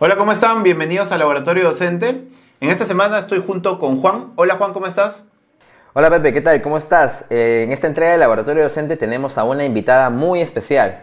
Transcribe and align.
Hola, 0.00 0.14
¿cómo 0.16 0.30
están? 0.30 0.62
Bienvenidos 0.62 1.10
al 1.10 1.18
Laboratorio 1.18 1.64
Docente. 1.64 2.22
En 2.60 2.70
esta 2.70 2.86
semana 2.86 3.18
estoy 3.18 3.42
junto 3.44 3.80
con 3.80 4.00
Juan. 4.00 4.28
Hola 4.36 4.54
Juan, 4.54 4.72
¿cómo 4.72 4.86
estás? 4.86 5.24
Hola 5.92 6.08
Pepe, 6.08 6.32
¿qué 6.32 6.40
tal? 6.40 6.62
¿Cómo 6.62 6.78
estás? 6.78 7.24
Eh, 7.30 7.62
en 7.64 7.72
esta 7.72 7.88
entrega 7.88 8.12
del 8.12 8.20
Laboratorio 8.20 8.62
Docente 8.62 8.96
tenemos 8.96 9.38
a 9.38 9.42
una 9.42 9.64
invitada 9.64 10.08
muy 10.08 10.40
especial. 10.40 11.02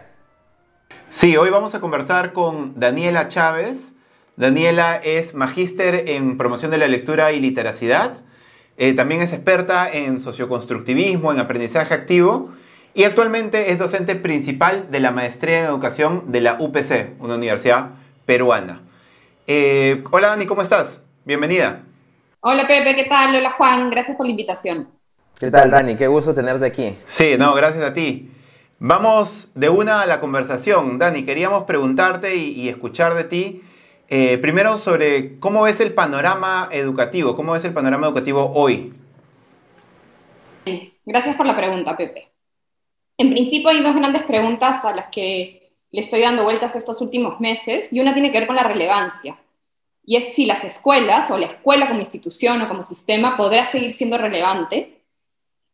Sí, 1.10 1.36
hoy 1.36 1.50
vamos 1.50 1.74
a 1.74 1.80
conversar 1.80 2.32
con 2.32 2.80
Daniela 2.80 3.28
Chávez. 3.28 3.92
Daniela 4.36 4.96
es 4.96 5.34
magíster 5.34 6.08
en 6.08 6.38
promoción 6.38 6.70
de 6.70 6.78
la 6.78 6.88
lectura 6.88 7.32
y 7.32 7.40
literacidad. 7.40 8.22
Eh, 8.78 8.94
también 8.94 9.20
es 9.20 9.34
experta 9.34 9.90
en 9.90 10.20
socioconstructivismo, 10.20 11.32
en 11.32 11.38
aprendizaje 11.38 11.92
activo 11.92 12.48
y 12.94 13.04
actualmente 13.04 13.72
es 13.72 13.78
docente 13.78 14.16
principal 14.16 14.90
de 14.90 15.00
la 15.00 15.10
maestría 15.10 15.60
en 15.60 15.66
educación 15.66 16.32
de 16.32 16.40
la 16.40 16.56
UPC, 16.58 17.20
una 17.20 17.34
universidad 17.34 17.90
peruana. 18.24 18.85
Eh, 19.48 20.02
hola 20.10 20.28
Dani, 20.28 20.44
¿cómo 20.44 20.62
estás? 20.62 21.00
Bienvenida. 21.24 21.84
Hola 22.40 22.66
Pepe, 22.66 22.96
¿qué 22.96 23.04
tal? 23.04 23.36
Hola 23.36 23.52
Juan, 23.52 23.90
gracias 23.90 24.16
por 24.16 24.26
la 24.26 24.30
invitación. 24.30 24.88
¿Qué 25.38 25.50
tal 25.52 25.70
Dani? 25.70 25.96
Qué 25.96 26.08
gusto 26.08 26.34
tenerte 26.34 26.66
aquí. 26.66 26.98
Sí, 27.06 27.36
no, 27.38 27.54
gracias 27.54 27.84
a 27.84 27.94
ti. 27.94 28.32
Vamos 28.80 29.52
de 29.54 29.68
una 29.68 30.02
a 30.02 30.06
la 30.06 30.18
conversación. 30.18 30.98
Dani, 30.98 31.24
queríamos 31.24 31.62
preguntarte 31.62 32.34
y, 32.34 32.68
escuchar 32.68 33.14
de 33.14 33.24
ti 33.24 33.62
eh, 34.08 34.36
primero 34.38 34.78
sobre 34.78 35.38
cómo 35.38 35.62
ves 35.62 35.78
el 35.78 35.94
panorama 35.94 36.68
educativo, 36.72 37.36
cómo 37.36 37.52
ves 37.52 37.64
el 37.64 37.72
panorama 37.72 38.08
educativo 38.08 38.52
hoy. 38.52 38.92
Gracias 41.04 41.36
por 41.36 41.46
la 41.46 41.56
pregunta, 41.56 41.96
Pepe. 41.96 42.32
En 43.16 43.30
principio 43.30 43.68
hay 43.68 43.80
dos 43.80 43.94
grandes 43.94 44.24
preguntas 44.24 44.84
a 44.84 44.94
las 44.94 45.06
que 45.06 45.65
le 45.90 46.00
estoy 46.00 46.20
dando 46.20 46.44
vueltas 46.44 46.76
estos 46.76 47.00
últimos 47.00 47.40
meses, 47.40 47.88
y 47.90 48.00
una 48.00 48.12
tiene 48.12 48.30
que 48.30 48.38
ver 48.38 48.46
con 48.46 48.56
la 48.56 48.62
relevancia. 48.62 49.38
Y 50.04 50.16
es 50.16 50.34
si 50.34 50.46
las 50.46 50.64
escuelas, 50.64 51.30
o 51.30 51.38
la 51.38 51.46
escuela 51.46 51.88
como 51.88 52.00
institución 52.00 52.62
o 52.62 52.68
como 52.68 52.82
sistema, 52.82 53.36
podrá 53.36 53.66
seguir 53.66 53.92
siendo 53.92 54.18
relevante 54.18 55.02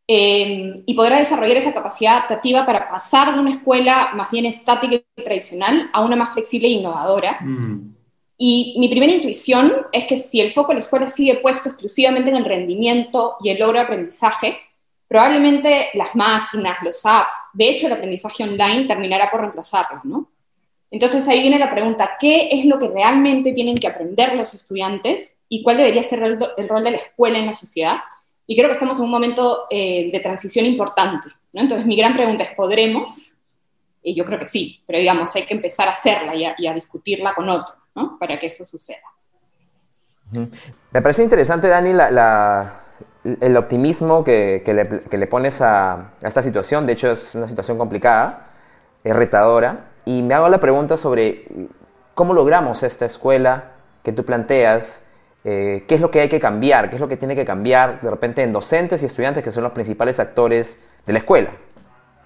eh, 0.09 0.83
y 0.85 0.95
podrá 0.95 1.19
desarrollar 1.19 1.57
esa 1.57 1.73
capacidad 1.73 2.17
adaptativa 2.17 2.67
para 2.67 2.91
pasar 2.91 3.35
de 3.35 3.41
una 3.41 3.53
escuela 3.53 4.11
más 4.15 4.31
bien 4.31 4.47
estática 4.47 4.97
y 4.97 5.23
tradicional 5.23 5.91
a 5.93 6.03
una 6.05 6.17
más 6.17 6.35
flexible 6.35 6.69
e 6.69 6.73
innovadora. 6.73 7.39
Mm. 7.41 7.95
Y 8.37 8.77
mi 8.79 8.89
primera 8.89 9.13
intuición 9.13 9.73
es 9.93 10.07
que 10.07 10.17
si 10.17 10.41
el 10.41 10.51
foco 10.51 10.69
de 10.69 10.75
la 10.75 10.81
escuela 10.81 11.07
sigue 11.07 11.37
puesto 11.37 11.69
exclusivamente 11.69 12.31
en 12.31 12.37
el 12.37 12.45
rendimiento 12.45 13.37
y 13.41 13.51
el 13.51 13.59
logro 13.59 13.75
de 13.75 13.85
aprendizaje, 13.85 14.59
probablemente 15.13 15.91
las 15.93 16.15
máquinas, 16.15 16.79
los 16.83 17.05
apps, 17.05 17.35
de 17.53 17.69
hecho 17.69 17.87
el 17.87 17.93
aprendizaje 17.93 18.45
online 18.45 18.87
terminará 18.87 19.31
por 19.31 19.41
reemplazarlos, 19.41 20.03
¿no? 20.07 20.31
Entonces 20.91 21.29
ahí 21.29 21.43
viene 21.43 21.59
la 21.59 21.71
pregunta, 21.71 22.13
¿qué 22.19 22.49
es 22.51 22.65
lo 22.65 22.79
que 22.79 22.89
realmente 22.89 23.53
tienen 23.53 23.77
que 23.77 23.87
aprender 23.87 24.35
los 24.35 24.55
estudiantes 24.55 25.35
y 25.51 25.63
cuál 25.63 25.77
debería 25.77 26.03
ser 26.03 26.23
el, 26.23 26.39
rol 26.67 26.85
de 26.85 26.93
la 26.93 26.97
escuela 26.97 27.39
en 27.39 27.45
la 27.45 27.53
sociedad? 27.53 27.97
Y 28.47 28.57
creo 28.57 28.69
que 28.69 28.73
estamos 28.73 28.99
en 29.01 29.05
un 29.05 29.11
momento 29.11 29.67
eh, 29.69 30.09
de 30.11 30.21
transición 30.21 30.65
importante, 30.65 31.29
¿no? 31.53 31.61
Entonces 31.61 31.87
mi 31.87 31.95
gran 31.95 32.15
pregunta 32.15 32.45
es, 32.45 32.57
¿podremos? 32.57 33.35
Y 34.03 34.15
yo 34.15 34.25
creo 34.25 34.39
que 34.39 34.47
sí, 34.47 34.81
pero 34.87 34.99
digamos, 34.99 35.37
hay 35.37 35.45
que 35.45 35.53
empezar 35.53 35.89
a 35.89 35.91
hacerla 35.91 36.35
y 36.35 36.67
a, 36.67 36.73
discutirla 36.73 37.35
con 37.35 37.51
otros, 37.51 37.77
¿no? 37.95 38.17
Para 38.19 38.39
que 38.39 38.47
eso 38.47 38.65
suceda. 38.65 38.97
Me 40.31 41.03
parece 41.03 41.23
interesante, 41.23 41.69
Dani, 41.69 41.93
la 41.93 42.82
el 43.25 43.57
optimismo 43.57 44.25
que, 44.25 44.63
le, 45.11 45.27
pones 45.27 45.61
a, 45.61 46.13
esta 46.23 46.43
situación, 46.43 46.87
de 46.87 46.95
hecho 46.95 47.13
es 47.13 47.35
una 47.35 47.47
situación 47.47 47.79
complicada, 47.79 48.51
es 49.05 49.15
retadora, 49.15 49.91
y 50.05 50.23
me 50.23 50.35
hago 50.35 50.49
la 50.49 50.59
pregunta 50.59 50.97
sobre 50.97 51.45
cómo 52.15 52.35
logramos 52.35 52.83
esta 52.83 53.07
escuela 53.07 53.73
que 54.03 54.13
tú 54.13 54.25
planteas, 54.25 55.05
eh, 55.45 55.85
qué 55.87 55.95
es 55.95 56.01
lo 56.01 56.11
que 56.11 56.21
hay 56.21 56.29
que 56.29 56.41
cambiar, 56.41 56.89
qué 56.89 56.97
es 56.97 57.01
lo 57.01 57.09
que 57.09 57.17
tiene 57.17 57.37
que 57.37 57.45
cambiar 57.45 58.01
de 58.01 58.11
repente 58.11 58.43
en 58.43 58.53
docentes 58.53 59.03
y 59.03 59.07
estudiantes 59.07 59.45
que 59.45 59.53
son 59.53 59.63
los 59.63 59.73
principales 59.73 60.19
actores 60.19 60.81
de 61.07 61.13
la 61.13 61.21
escuela. 61.21 61.51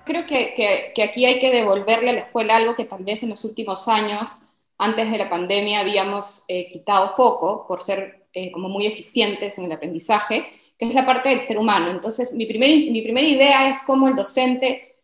Creo 0.05 0.25
que, 0.25 0.93
aquí 1.03 1.27
hay 1.27 1.39
que 1.39 1.51
devolverle 1.51 2.11
a 2.11 2.13
la 2.13 2.21
escuela 2.21 2.57
algo 2.57 2.75
que 2.75 2.85
tal 2.85 3.05
vez 3.05 3.23
en 3.23 3.31
los 3.31 3.45
últimos 3.45 3.89
años, 3.89 4.39
antes 4.79 5.11
de 5.11 5.19
la 5.19 5.29
pandemia, 5.29 5.81
habíamos 5.81 6.45
eh, 6.49 6.71
quitado 6.73 7.15
foco 7.17 7.67
por 7.67 7.83
ser 7.83 8.27
eh, 8.33 8.53
como 8.53 8.69
muy 8.69 8.87
eficientes 8.87 9.59
en 9.59 9.65
el 9.65 9.73
aprendizaje, 9.73 10.47
que 10.79 10.89
es 10.89 10.95
la 10.95 11.07
parte 11.07 11.31
del 11.31 11.41
ser 11.41 11.59
humano. 11.59 11.91
Entonces, 11.91 12.33
mi, 12.33 12.47
primer, 12.47 12.69
mi 12.69 13.03
primera 13.03 13.27
idea 13.27 13.69
es 13.69 13.83
cómo 13.83 14.09
el 14.09 14.17
docente 14.17 14.97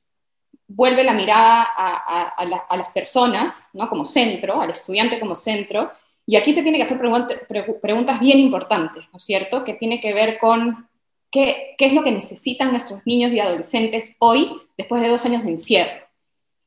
vuelve 0.67 1.05
la 1.05 1.13
mirada 1.13 1.67
a, 1.77 2.77
las 2.77 2.89
personas, 2.89 3.55
¿no? 3.73 3.89
Como 3.89 4.05
centro, 4.05 4.61
al 4.61 4.71
estudiante 4.71 5.21
como 5.21 5.37
centro, 5.37 5.93
y 6.27 6.37
aquí 6.37 6.53
se 6.53 6.63
tiene 6.63 6.79
que 6.79 6.85
hacer 6.85 6.99
preguntas 6.99 8.21
bien 8.21 8.39
importantes, 8.39 9.05
¿no 9.13 9.17
es 9.17 9.25
cierto? 9.25 9.65
Que 9.65 9.75
tiene 9.75 10.01
que 10.01 10.15
ver 10.15 10.39
con 10.39 10.89
qué, 11.31 11.75
qué 11.77 11.87
es 11.87 11.93
lo 11.93 12.03
que 12.03 12.13
necesitan 12.13 12.71
nuestros 12.71 13.01
niños 13.05 13.33
y 13.33 13.41
adolescentes 13.41 14.17
hoy, 14.19 14.51
después 14.77 15.03
de 15.03 15.09
dos 15.09 15.25
años 15.27 15.43
de 15.43 15.51
encierro. 15.51 16.07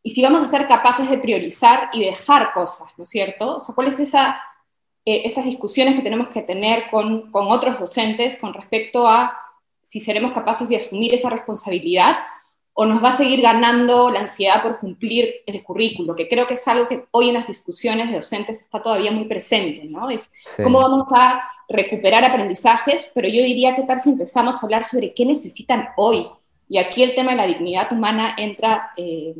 Y 0.03 0.11
si 0.11 0.21
vamos 0.21 0.43
a 0.43 0.51
ser 0.51 0.67
capaces 0.67 1.09
de 1.09 1.17
priorizar 1.17 1.89
y 1.93 2.03
dejar 2.03 2.53
cosas, 2.53 2.89
¿no 2.97 3.05
es 3.05 3.09
cierto? 3.09 3.55
O 3.55 3.59
sea, 3.59 3.73
¿cuál 3.73 3.87
es 3.87 3.99
esa 3.99 4.39
eh, 5.05 5.21
esas 5.25 5.45
discusiones 5.45 5.95
que 5.95 6.01
tenemos 6.01 6.29
que 6.29 6.41
tener 6.41 6.89
con, 6.89 7.31
con 7.31 7.47
otros 7.47 7.79
docentes 7.79 8.37
con 8.37 8.53
respecto 8.53 9.07
a 9.07 9.37
si 9.87 9.99
seremos 9.99 10.33
capaces 10.33 10.67
de 10.67 10.77
asumir 10.77 11.13
esa 11.13 11.29
responsabilidad 11.29 12.17
o 12.73 12.85
nos 12.85 13.01
va 13.01 13.09
a 13.09 13.17
seguir 13.17 13.41
ganando 13.41 14.11
la 14.11 14.19
ansiedad 14.19 14.61
por 14.61 14.79
cumplir 14.79 15.35
el 15.45 15.63
currículo, 15.63 16.13
que 16.13 16.27
creo 16.27 16.45
que 16.45 16.55
es 16.55 16.67
algo 16.67 16.89
que 16.89 17.05
hoy 17.11 17.29
en 17.29 17.35
las 17.35 17.47
discusiones 17.47 18.09
de 18.09 18.17
docentes 18.17 18.59
está 18.59 18.81
todavía 18.81 19.11
muy 19.11 19.25
presente, 19.25 19.85
¿no? 19.85 20.09
Es 20.09 20.29
cómo 20.61 20.79
vamos 20.79 21.05
a 21.15 21.41
recuperar 21.69 22.25
aprendizajes, 22.25 23.09
pero 23.13 23.29
yo 23.29 23.41
diría 23.43 23.75
que 23.75 23.83
tal 23.83 23.99
si 23.99 24.09
empezamos 24.09 24.55
a 24.55 24.59
hablar 24.65 24.83
sobre 24.83 25.13
qué 25.13 25.25
necesitan 25.25 25.87
hoy. 25.95 26.27
Y 26.67 26.77
aquí 26.77 27.01
el 27.01 27.15
tema 27.15 27.31
de 27.31 27.37
la 27.37 27.47
dignidad 27.47 27.91
humana 27.93 28.35
entra 28.37 28.91
eh, 28.97 29.33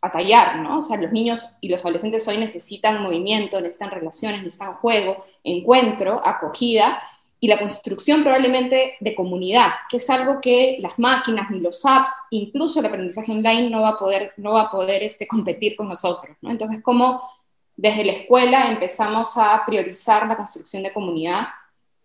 a 0.00 0.10
tallar, 0.10 0.60
¿no? 0.60 0.78
O 0.78 0.80
sea, 0.80 0.96
los 0.96 1.12
niños 1.12 1.56
y 1.60 1.68
los 1.68 1.80
adolescentes 1.80 2.26
hoy 2.28 2.38
necesitan 2.38 3.02
movimiento, 3.02 3.60
necesitan 3.60 3.90
relaciones, 3.90 4.42
necesitan 4.42 4.74
juego, 4.74 5.24
encuentro, 5.42 6.20
acogida 6.24 7.02
y 7.40 7.48
la 7.48 7.58
construcción 7.58 8.22
probablemente 8.22 8.94
de 9.00 9.14
comunidad, 9.14 9.70
que 9.88 9.98
es 9.98 10.10
algo 10.10 10.40
que 10.40 10.76
las 10.80 10.98
máquinas 10.98 11.50
ni 11.50 11.60
los 11.60 11.84
apps, 11.86 12.10
incluso 12.30 12.80
el 12.80 12.86
aprendizaje 12.86 13.30
online 13.30 13.70
no 13.70 13.82
va 13.82 13.90
a 13.90 13.98
poder, 13.98 14.32
no 14.36 14.52
va 14.52 14.62
a 14.62 14.70
poder 14.70 15.02
este, 15.02 15.26
competir 15.26 15.76
con 15.76 15.88
nosotros, 15.88 16.36
¿no? 16.40 16.50
Entonces, 16.50 16.80
¿cómo 16.82 17.22
desde 17.76 18.04
la 18.04 18.12
escuela 18.12 18.68
empezamos 18.68 19.36
a 19.36 19.62
priorizar 19.64 20.26
la 20.26 20.36
construcción 20.36 20.82
de 20.82 20.92
comunidad 20.92 21.46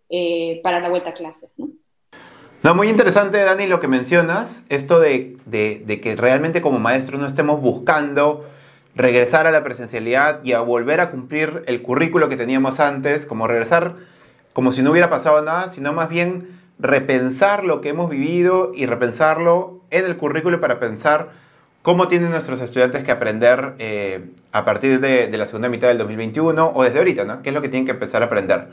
eh, 0.08 0.60
para 0.62 0.80
la 0.80 0.88
vuelta 0.88 1.10
a 1.10 1.14
clases, 1.14 1.50
¿no? 1.56 1.68
No, 2.64 2.74
muy 2.74 2.88
interesante, 2.88 3.36
Dani, 3.44 3.66
lo 3.66 3.78
que 3.78 3.88
mencionas, 3.88 4.62
esto 4.70 4.98
de, 4.98 5.36
que 6.02 6.16
realmente 6.16 6.62
como 6.62 6.78
maestros 6.78 7.20
no 7.20 7.26
estemos 7.26 7.60
buscando 7.60 8.48
regresar 8.94 9.46
a 9.46 9.50
la 9.50 9.62
presencialidad 9.62 10.42
y 10.44 10.52
a 10.52 10.60
volver 10.60 11.00
a 11.00 11.10
cumplir 11.10 11.62
el 11.66 11.82
currículo 11.82 12.30
que 12.30 12.38
teníamos 12.38 12.80
antes, 12.80 13.26
como 13.26 13.46
regresar 13.46 13.96
como 14.54 14.72
si 14.72 14.80
no 14.80 14.92
hubiera 14.92 15.10
pasado 15.10 15.42
nada, 15.42 15.70
sino 15.74 15.92
más 15.92 16.08
bien 16.08 16.58
repensar 16.78 17.64
lo 17.64 17.82
que 17.82 17.90
hemos 17.90 18.08
vivido 18.08 18.72
y 18.74 18.86
repensarlo 18.86 19.82
en 19.90 20.06
el 20.06 20.16
currículo 20.16 20.58
para 20.58 20.80
pensar 20.80 21.32
cómo 21.82 22.08
tienen 22.08 22.30
nuestros 22.30 22.62
estudiantes 22.62 23.04
que 23.04 23.10
aprender 23.12 23.74
eh, 23.78 24.30
a 24.52 24.64
partir 24.64 25.00
de, 25.00 25.26
de, 25.26 25.36
la 25.36 25.44
segunda 25.44 25.68
mitad 25.68 25.88
del 25.88 25.98
2021 25.98 26.72
o 26.74 26.82
desde 26.82 26.96
ahorita, 26.96 27.24
¿no? 27.26 27.42
¿Qué 27.42 27.50
es 27.50 27.54
lo 27.54 27.60
que 27.60 27.68
tienen 27.68 27.84
que 27.84 27.92
empezar 27.92 28.22
a 28.22 28.26
aprender? 28.26 28.68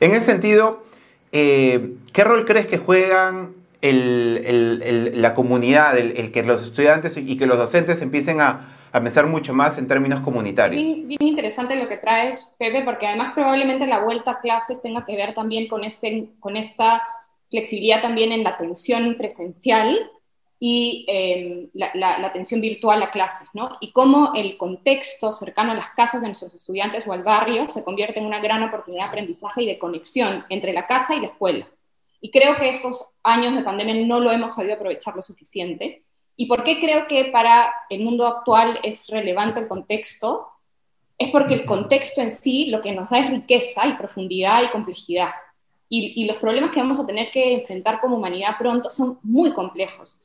En 0.00 0.10
ese 0.12 0.26
sentido, 0.26 0.89
eh, 1.32 1.94
¿qué 2.12 2.24
rol 2.24 2.44
crees 2.44 2.66
que 2.66 2.78
juegan 2.78 3.54
la 3.82 5.34
comunidad, 5.34 5.96
el, 5.96 6.32
que 6.32 6.42
los 6.42 6.62
estudiantes 6.62 7.16
y 7.16 7.36
que 7.36 7.46
los 7.46 7.56
docentes 7.56 8.02
empiecen 8.02 8.40
a, 8.40 8.76
pensar 8.92 9.26
mucho 9.26 9.54
más 9.54 9.78
en 9.78 9.88
términos 9.88 10.20
comunitarios? 10.20 10.82
Bien, 10.82 11.16
interesante 11.20 11.76
lo 11.76 11.88
que 11.88 11.96
traes, 11.96 12.52
Pepe, 12.58 12.82
porque 12.82 13.06
además 13.06 13.32
probablemente 13.34 13.86
la 13.86 14.02
vuelta 14.02 14.32
a 14.32 14.40
clases 14.40 14.82
tenga 14.82 15.04
que 15.04 15.16
ver 15.16 15.34
también 15.34 15.68
con, 15.68 15.84
este, 15.84 16.28
con 16.40 16.56
esta 16.56 17.02
flexibilidad 17.48 18.02
también 18.02 18.32
en 18.32 18.44
la 18.44 18.50
atención 18.50 19.16
presencial 19.16 20.10
y 20.62 21.06
em, 21.08 21.70
la, 21.72 22.26
atención 22.26 22.60
virtual 22.60 23.02
a 23.02 23.10
clases, 23.10 23.48
¿no? 23.54 23.70
Y 23.80 23.92
cómo 23.92 24.32
el 24.34 24.58
contexto 24.58 25.32
cercano 25.32 25.72
a 25.72 25.74
las 25.74 25.88
casas 25.96 26.20
de 26.20 26.26
nuestros 26.28 26.54
estudiantes 26.54 27.06
o 27.06 27.14
al 27.14 27.22
barrio 27.22 27.66
se 27.70 27.82
convierte 27.82 28.20
en 28.20 28.26
una 28.26 28.40
gran 28.40 28.62
oportunidad 28.62 29.04
de 29.04 29.08
aprendizaje 29.08 29.62
y 29.62 29.66
de 29.66 29.78
conexión 29.78 30.44
entre 30.50 30.74
la 30.74 30.86
casa 30.86 31.16
y 31.16 31.20
la 31.20 31.28
escuela. 31.28 31.66
Y 32.20 32.30
creo 32.30 32.56
que 32.56 32.68
estos 32.68 33.06
años 33.22 33.56
de 33.56 33.62
pandemia 33.62 34.06
no 34.06 34.20
lo 34.20 34.30
hemos 34.30 34.54
sabido 34.54 34.74
aprovechar 34.74 35.16
lo 35.16 35.22
suficiente. 35.22 36.04
¿Y 36.36 36.44
por 36.44 36.62
qué 36.62 36.78
creo 36.78 37.06
que 37.06 37.24
para 37.26 37.72
el 37.88 38.04
mundo 38.04 38.26
actual 38.26 38.78
es 38.82 39.08
relevante 39.08 39.60
el 39.60 39.68
contexto? 39.68 40.46
Es 41.16 41.30
porque 41.30 41.54
el 41.54 41.64
contexto 41.64 42.20
en 42.20 42.32
sí 42.32 42.66
lo 42.66 42.82
que 42.82 42.92
nos 42.92 43.08
da 43.08 43.20
es 43.20 43.30
riqueza 43.30 43.86
y 43.86 43.94
profundidad 43.94 44.62
y 44.62 44.68
complejidad. 44.68 45.30
y 45.88 46.24
los 46.26 46.36
problemas 46.36 46.70
que 46.70 46.80
vamos 46.80 47.00
a 47.00 47.06
tener 47.06 47.32
que 47.32 47.52
enfrentar 47.52 47.98
como 48.00 48.16
humanidad 48.16 48.56
pronto 48.58 48.90
son 48.90 49.18
muy 49.22 49.52
complejos 49.52 50.20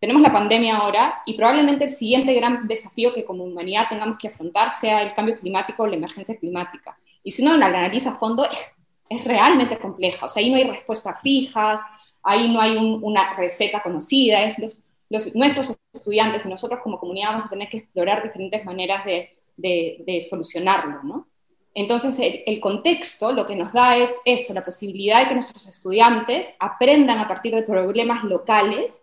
tenemos 0.00 0.22
la 0.22 0.32
pandemia 0.32 0.76
ahora 0.76 1.22
y 1.26 1.34
probablemente 1.34 1.84
el 1.84 1.90
siguiente 1.90 2.32
gran 2.34 2.68
desafío 2.68 3.12
que 3.12 3.24
como 3.24 3.44
humanidad 3.44 3.88
tengamos 3.88 4.18
que 4.18 4.28
afrontar 4.28 4.72
sea 4.80 5.02
el 5.02 5.12
cambio 5.12 5.38
climático 5.38 5.82
o 5.82 5.86
la 5.86 5.96
emergencia 5.96 6.36
climática. 6.36 6.96
Y 7.24 7.32
si 7.32 7.42
uno 7.42 7.56
la 7.56 7.66
analiza 7.66 8.10
a 8.10 8.14
fondo, 8.14 8.44
es, 8.44 8.72
es 9.08 9.24
realmente 9.24 9.78
compleja. 9.78 10.26
O 10.26 10.28
sea, 10.28 10.42
ahí 10.42 10.50
no 10.50 10.56
hay 10.56 10.64
respuestas 10.64 11.20
fijas, 11.20 11.80
ahí 12.22 12.52
no 12.52 12.60
hay 12.60 12.76
una 12.76 13.34
receta 13.34 13.82
conocida, 13.82 14.42
es 14.44 14.58
los, 14.58 15.34
nuestros 15.34 15.76
estudiantes 15.92 16.44
y 16.44 16.48
nosotros 16.48 16.80
como 16.82 16.98
comunidad 16.98 17.30
vamos 17.30 17.46
a 17.46 17.50
tener 17.50 17.68
que 17.68 17.78
explorar 17.78 18.22
diferentes 18.22 18.64
maneras 18.64 19.04
de, 19.04 19.36
de, 19.56 20.22
solucionarlo, 20.28 21.02
¿no? 21.02 21.28
Entonces, 21.74 22.16
el, 22.46 22.60
contexto 22.60 23.32
lo 23.32 23.46
que 23.46 23.54
nos 23.54 23.72
da 23.72 23.96
es 23.96 24.12
eso, 24.24 24.52
la 24.52 24.64
posibilidad 24.64 25.20
de 25.20 25.28
que 25.28 25.34
nuestros 25.34 25.66
estudiantes 25.66 26.52
aprendan 26.58 27.18
a 27.18 27.28
partir 27.28 27.54
de 27.54 27.62
problemas 27.62 28.24
locales 28.24 28.94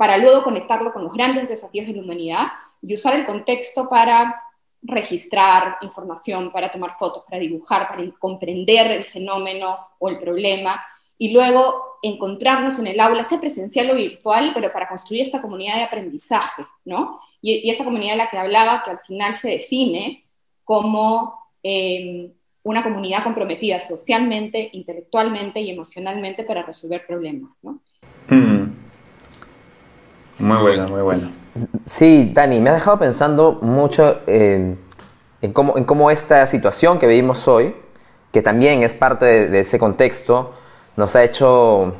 para 0.00 0.16
luego 0.16 0.42
conectarlo 0.42 0.94
con 0.94 1.04
los 1.04 1.12
grandes 1.12 1.50
desafíos 1.50 1.86
de 1.86 1.92
la 1.92 2.00
humanidad 2.00 2.46
y 2.80 2.94
usar 2.94 3.14
el 3.16 3.26
contexto 3.26 3.86
para 3.86 4.42
registrar 4.80 5.76
información, 5.82 6.50
para 6.50 6.70
tomar 6.70 6.96
fotos, 6.98 7.22
para 7.28 7.38
dibujar, 7.38 7.86
para 7.86 8.02
comprender 8.18 8.90
el 8.92 9.04
fenómeno 9.04 9.76
o 9.98 10.08
el 10.08 10.18
problema 10.18 10.82
y 11.18 11.32
luego 11.32 11.98
encontrarnos 12.00 12.78
en 12.78 12.86
el 12.86 12.98
aula, 12.98 13.22
sea 13.22 13.40
presencial 13.40 13.90
o 13.90 13.94
virtual, 13.94 14.52
pero 14.54 14.72
para 14.72 14.88
construir 14.88 15.20
esta 15.20 15.42
comunidad 15.42 15.74
de 15.76 15.82
aprendizaje, 15.82 16.62
¿no? 16.86 17.20
Y, 17.42 17.70
esa 17.70 17.84
comunidad 17.84 18.12
de 18.12 18.18
la 18.18 18.30
que 18.30 18.38
hablaba, 18.38 18.82
que 18.82 18.92
al 18.92 19.00
final 19.00 19.34
se 19.34 19.50
define 19.50 20.24
como 20.64 21.34
em, 21.62 22.32
una 22.62 22.82
comunidad 22.82 23.22
comprometida 23.22 23.78
socialmente, 23.78 24.70
intelectualmente 24.72 25.60
y 25.60 25.68
emocionalmente 25.68 26.44
para 26.44 26.62
resolver 26.62 27.06
problemas, 27.06 27.50
¿no? 27.60 27.80
Mm. 28.30 28.79
Muy 30.40 30.56
bueno, 30.58 30.86
muy 30.88 31.02
bueno. 31.02 31.30
Sí, 31.86 32.30
Dani, 32.34 32.60
me 32.60 32.70
ha 32.70 32.74
dejado 32.74 32.98
pensando 32.98 33.58
mucho 33.60 34.20
en, 34.26 34.78
cómo, 35.52 35.76
en 35.76 35.84
cómo 35.84 36.10
esta 36.10 36.46
situación 36.46 36.98
que 36.98 37.06
vivimos 37.06 37.46
hoy, 37.48 37.74
que 38.32 38.42
también 38.42 38.82
es 38.82 38.94
parte 38.94 39.48
de 39.48 39.60
ese 39.60 39.78
contexto, 39.78 40.54
nos 40.96 41.16
ha 41.16 41.24
hecho 41.24 41.94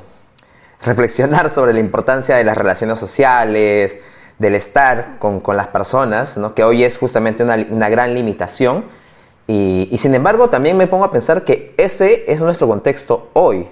reflexionar 0.83 1.51
sobre 1.51 1.73
la 1.73 1.81
importancia 1.81 2.37
de 2.37 2.45
las 2.45 2.57
relaciones 2.57 2.99
sociales, 2.99 3.99
del 4.39 4.55
estar 4.55 5.19
con, 5.19 5.43
las 5.55 5.69
personas, 5.69 6.39
¿no? 6.39 6.55
que 6.55 6.65
hoy 6.65 6.83
es 6.83 6.97
justamente 6.97 7.43
una, 7.43 7.89
gran 7.89 8.15
limitación. 8.15 8.85
Y, 9.47 9.91
sin 9.99 10.15
embargo, 10.15 10.49
también 10.49 10.77
me 10.77 10.87
pongo 10.87 11.05
a 11.05 11.11
pensar 11.11 11.45
que 11.45 11.75
ese 11.77 12.25
es 12.33 12.41
nuestro 12.41 12.69
contexto 12.69 13.31
hoy. 13.33 13.69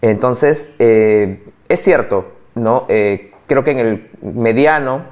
Entonces, 0.00 0.70
eh, 0.78 1.44
es 1.68 1.82
cierto, 1.82 2.26
¿no? 2.54 2.86
Eh, 2.88 3.32
creo 3.46 3.64
que 3.64 3.72
en 3.72 3.78
el 3.78 4.10
mediano, 4.20 5.02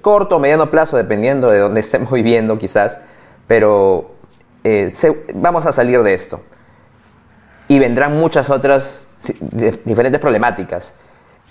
corto 0.00 0.36
o 0.36 0.38
mediano 0.38 0.70
plazo, 0.70 0.96
dependiendo 0.96 1.50
de 1.50 1.58
dónde 1.58 1.80
estemos 1.86 2.10
viviendo 2.12 2.58
quizás, 2.58 2.98
pero 3.46 4.12
eh, 4.64 4.92
vamos 5.34 5.66
a 5.66 5.72
salir 5.72 6.02
de 6.02 6.14
esto 6.14 6.40
y 7.68 7.78
vendrán 7.78 8.18
muchas 8.18 8.50
otras 8.50 9.06
diferentes 9.84 10.20
problemáticas. 10.20 10.96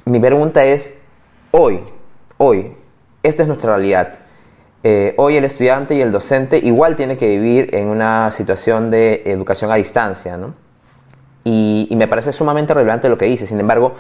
Mi 0.06 0.20
pregunta 0.20 0.64
es, 0.64 0.94
hoy, 1.52 1.82
hoy, 2.38 2.76
esta 3.24 3.44
es 3.44 3.48
nuestra 3.48 3.76
realidad. 3.76 4.20
Eh, 4.84 5.14
hoy 5.18 5.38
el 5.38 5.46
estudiante 5.46 5.96
y 5.96 6.02
el 6.02 6.12
docente 6.12 6.58
igual 6.58 6.98
tiene 6.98 7.18
que 7.18 7.28
vivir 7.28 7.74
en 7.74 7.88
una 7.88 8.32
situación 8.32 8.92
de 8.92 9.24
educación 9.26 9.72
a 9.72 9.76
distancia, 9.76 10.38
¿no? 10.38 10.56
Y, 11.46 11.90
me 11.96 12.08
parece 12.08 12.34
sumamente 12.34 12.74
relevante 12.74 13.10
lo 13.10 13.18
que 13.18 13.26
dice. 13.26 13.48
Sin 13.48 13.60
embargo, 13.60 13.96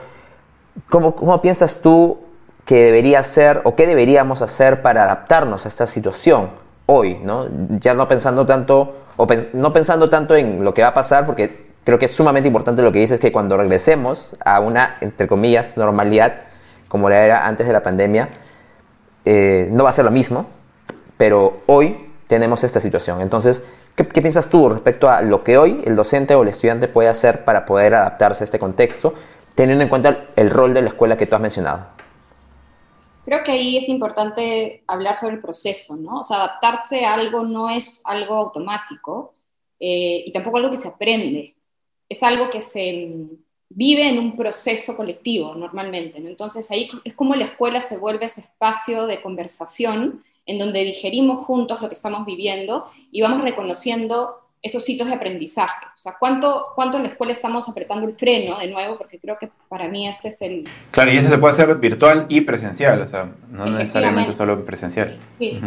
¿cómo, 0.89 1.15
¿cómo, 1.15 1.41
piensas 1.41 1.81
tú 1.81 2.19
que 2.65 2.85
debería 2.85 3.23
ser 3.23 3.61
o 3.63 3.75
qué 3.75 3.87
deberíamos 3.87 4.41
hacer 4.41 4.81
para 4.81 5.03
adaptarnos 5.03 5.65
a 5.65 5.67
esta 5.67 5.87
situación 5.87 6.49
hoy, 6.85 7.19
¿no? 7.23 7.47
Ya 7.79 7.93
no 7.93 8.07
pensando 8.07 8.45
tanto, 8.45 8.95
o 9.17 9.27
no 9.53 9.73
pensando 9.73 10.09
tanto 10.09 10.35
en 10.35 10.63
lo 10.63 10.73
que 10.73 10.81
va 10.81 10.89
a 10.89 10.93
pasar, 10.93 11.25
porque 11.25 11.71
creo 11.83 11.99
que 11.99 12.05
es 12.05 12.11
sumamente 12.11 12.47
importante 12.47 12.81
lo 12.81 12.91
que 12.91 12.99
dices, 12.99 13.19
que 13.19 13.31
cuando 13.31 13.57
regresemos 13.57 14.35
a 14.43 14.59
una, 14.59 14.97
entre 15.01 15.27
comillas, 15.27 15.77
normalidad, 15.77 16.33
como 16.87 17.09
la 17.09 17.23
era 17.23 17.47
antes 17.47 17.67
de 17.67 17.73
la 17.73 17.83
pandemia, 17.83 18.29
eh, 19.25 19.69
no 19.71 19.83
va 19.83 19.89
a 19.89 19.93
ser 19.93 20.05
lo 20.05 20.11
mismo, 20.11 20.47
pero 21.17 21.61
hoy 21.65 22.09
tenemos 22.27 22.63
esta 22.63 22.79
situación. 22.79 23.21
Entonces, 23.21 23.63
¿qué, 23.95 24.03
piensas 24.03 24.49
tú 24.49 24.69
respecto 24.69 25.09
a 25.09 25.21
lo 25.21 25.43
que 25.43 25.57
hoy 25.57 25.81
el 25.85 25.95
docente 25.95 26.35
o 26.35 26.43
el 26.43 26.49
estudiante 26.49 26.87
puede 26.87 27.09
hacer 27.09 27.43
para 27.45 27.65
poder 27.65 27.95
adaptarse 27.95 28.43
a 28.43 28.45
este 28.45 28.59
contexto, 28.59 29.13
teniendo 29.55 29.83
en 29.83 29.89
cuenta 29.89 30.25
el 30.35 30.49
rol 30.49 30.73
de 30.73 30.81
la 30.81 30.89
escuela 30.89 31.17
que 31.17 31.25
tú 31.25 31.35
has 31.35 31.41
mencionado? 31.41 31.87
Creo 33.25 33.43
que 33.43 33.51
ahí 33.51 33.77
es 33.77 33.87
importante 33.87 34.83
hablar 34.87 35.17
sobre 35.17 35.35
el 35.35 35.41
proceso, 35.41 35.95
¿no? 35.95 36.21
O 36.21 36.23
sea, 36.23 36.37
adaptarse 36.37 37.05
a 37.05 37.13
algo 37.13 37.43
no 37.43 37.69
es 37.69 38.01
algo 38.03 38.35
automático 38.35 39.35
eh, 39.79 40.23
y 40.25 40.33
tampoco 40.33 40.57
algo 40.57 40.71
que 40.71 40.77
se 40.77 40.89
aprende 40.89 41.55
es 42.09 42.21
algo 42.21 42.49
que 42.49 42.61
se 42.61 43.15
vive 43.69 44.07
en 44.07 44.19
un 44.19 44.35
proceso 44.35 44.95
colectivo 44.95 45.55
normalmente. 45.55 46.17
Entonces 46.17 46.69
ahí 46.71 46.89
es 47.03 47.13
como 47.13 47.35
la 47.35 47.45
escuela 47.45 47.81
se 47.81 47.97
vuelve 47.97 48.25
ese 48.25 48.41
espacio 48.41 49.07
de 49.07 49.21
conversación 49.21 50.23
en 50.45 50.59
donde 50.59 50.83
digerimos 50.83 51.45
juntos 51.45 51.81
lo 51.81 51.87
que 51.87 51.95
estamos 51.95 52.25
viviendo 52.25 52.89
y 53.11 53.21
vamos 53.21 53.41
reconociendo 53.41 54.42
esos 54.63 54.83
sitios 54.83 55.09
de 55.09 55.15
aprendizaje. 55.15 55.85
O 55.95 55.99
sea, 55.99 56.15
¿cuánto, 56.17 56.67
¿cuánto 56.73 56.97
en 56.97 57.03
la 57.03 57.09
escuela 57.09 57.33
estamos 57.33 57.67
apretando 57.67 58.07
el 58.07 58.15
freno 58.15 58.57
de 58.57 58.67
nuevo? 58.67 58.97
Porque 58.97 59.19
creo 59.19 59.37
que 59.37 59.49
para 59.67 59.89
mí 59.89 60.07
este 60.07 60.29
es 60.29 60.41
el... 60.41 60.67
Claro, 60.89 61.11
y 61.11 61.17
ese 61.17 61.27
se 61.27 61.37
puede 61.37 61.53
hacer 61.53 61.75
virtual 61.75 62.25
y 62.29 62.41
presencial, 62.41 63.01
o 63.01 63.07
sea, 63.07 63.29
no 63.49 63.65
necesariamente 63.65 64.33
solo 64.33 64.65
presencial. 64.65 65.17
Sí. 65.37 65.61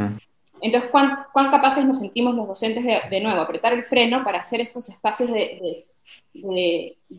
Entonces, 0.62 0.90
¿cuán, 0.90 1.26
¿cuán, 1.32 1.50
capaces 1.50 1.84
nos 1.84 1.98
sentimos 1.98 2.34
los 2.34 2.48
docentes 2.48 2.82
de, 2.82 2.98
de, 3.10 3.20
nuevo 3.20 3.42
apretar 3.42 3.74
el 3.74 3.84
freno 3.84 4.24
para 4.24 4.40
hacer 4.40 4.62
estos 4.62 4.88
espacios 4.88 5.30
de 5.30 5.36
de, 5.36 5.86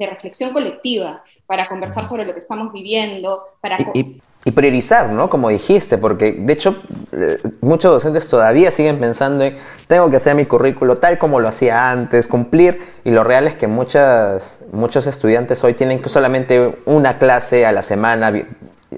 reflexión 0.06 0.54
colectiva, 0.54 1.24
para 1.46 1.68
conversar 1.68 2.06
sobre 2.06 2.26
lo 2.26 2.34
que 2.34 2.40
estamos 2.40 2.72
viviendo, 2.74 3.44
para... 3.62 3.78
Y, 3.94 4.22
priorizar, 4.56 5.10
¿no? 5.10 5.30
Como 5.30 5.50
dijiste, 5.50 5.98
porque 5.98 6.32
de 6.32 6.54
hecho 6.54 6.78
eh, 7.12 7.38
muchos 7.60 7.92
docentes 7.92 8.30
todavía 8.30 8.72
siguen 8.72 8.98
pensando 8.98 9.44
en, 9.44 9.58
tengo 9.88 10.10
que 10.10 10.16
hacer 10.16 10.36
mi 10.36 10.46
currículo 10.46 10.96
tal 10.96 11.18
como 11.18 11.42
lo 11.42 11.50
hacía 11.50 11.92
antes, 11.92 12.30
cumplir, 12.30 12.82
y 13.04 13.12
lo 13.12 13.26
real 13.26 13.46
es 13.48 13.58
que 13.58 13.68
muchas, 13.68 14.62
muchos 14.72 15.06
estudiantes 15.06 15.62
hoy 15.66 15.74
tienen 15.74 16.02
solamente 16.08 16.78
una 16.86 17.18
clase 17.18 17.66
a 17.66 17.74
la 17.74 17.82
semana, 17.82 18.32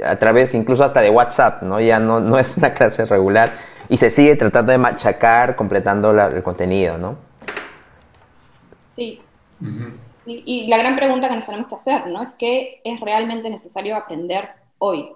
a 0.05 0.15
través 0.17 0.53
incluso 0.53 0.83
hasta 0.83 1.01
de 1.01 1.09
WhatsApp, 1.09 1.63
¿no? 1.63 1.79
Ya 1.79 1.99
no, 1.99 2.19
no 2.19 2.37
es 2.37 2.55
una 2.57 2.73
clase 2.75 3.05
regular, 3.05 3.53
y 3.87 3.97
se 3.97 4.11
sigue 4.11 4.35
tratando 4.35 4.71
de 4.71 4.77
machacar, 4.77 5.55
completando 5.55 6.11
el 6.11 6.43
contenido, 6.43 6.99
¿no? 6.99 7.15
Sí 8.95 9.19
y, 10.25 10.67
la 10.67 10.77
gran 10.77 10.95
pregunta 10.95 11.27
que 11.27 11.35
nos 11.35 11.45
tenemos 11.45 11.67
que 11.67 11.75
hacer, 11.75 12.07
¿no? 12.07 12.21
Es 12.21 12.29
qué 12.37 12.81
es 12.83 12.99
realmente 12.99 13.49
necesario 13.49 13.95
aprender 13.95 14.49
hoy, 14.77 15.09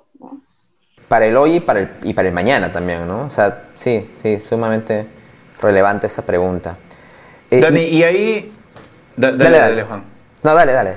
Para 1.08 1.26
el 1.26 1.38
hoy 1.38 1.58
y 1.58 1.60
para 1.60 1.80
el, 1.82 1.90
y 2.04 2.14
para 2.14 2.28
el 2.28 2.34
mañana 2.34 2.72
también, 2.72 3.08
¿no? 3.08 3.26
O 3.26 3.30
sea, 3.30 3.66
sí, 3.76 4.10
sí, 4.22 4.40
sumamente 4.40 5.06
relevante 5.62 6.08
esa 6.08 6.26
pregunta. 6.26 6.78
Eh, 7.52 7.60
Dani, 7.60 7.82
y, 7.82 8.04
ahí... 8.04 8.52
dale, 9.16 9.38
dale, 9.38 9.84
Juan. 9.84 10.04
No, 10.42 10.56
dale, 10.56 10.74
dale. 10.74 10.94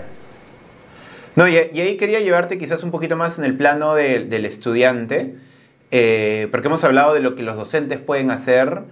No, 1.35 1.47
y, 1.47 1.57
ahí 1.57 1.97
quería 1.97 2.21
llevarte 2.21 2.59
quizás 2.59 2.83
un 2.83 2.91
poquito 2.91 3.17
más 3.17 3.39
en 3.39 3.45
el 3.45 3.57
plano 3.57 3.95
del 3.95 4.45
estudiante, 4.47 5.35
eh, 5.91 6.49
porque 6.51 6.69
hemos 6.69 6.83
hablado 6.83 7.13
de 7.13 7.21
lo 7.21 7.37
que 7.37 7.43
los 7.43 7.57
docentes 7.57 8.01
pueden 8.01 8.31
hacer 8.31 8.85